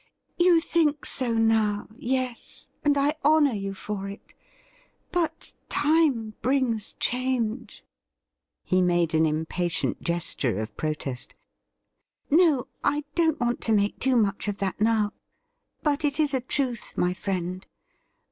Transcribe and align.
'You 0.45 0.59
think 0.61 1.05
so 1.05 1.33
now— 1.35 1.87
yes, 1.95 2.67
and 2.83 2.97
I 2.97 3.13
honour 3.23 3.53
you 3.53 3.75
for 3.75 4.09
it; 4.09 4.33
but 5.11 5.53
Time 5.69 6.33
brings 6.41 6.93
change.' 6.93 7.85
He 8.63 8.81
made 8.81 9.13
an 9.13 9.27
impatient 9.27 10.01
gesture 10.01 10.59
of 10.59 10.75
protest.' 10.75 11.35
No, 12.31 12.67
I 12.83 13.03
don't 13.13 13.39
want 13.39 13.61
to 13.61 13.73
make 13.73 13.99
too 13.99 14.15
much 14.17 14.47
of 14.47 14.57
that 14.57 14.81
now; 14.81 15.13
but 15.83 16.03
it 16.03 16.19
is 16.19 16.33
a 16.33 16.41
truth, 16.41 16.93
my 16.97 17.13
friend. 17.13 17.67